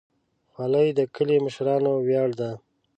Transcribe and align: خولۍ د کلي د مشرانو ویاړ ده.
خولۍ 0.51 0.87
د 0.97 0.99
کلي 1.15 1.37
د 1.39 1.43
مشرانو 1.45 1.91
ویاړ 2.05 2.29
ده. 2.39 2.51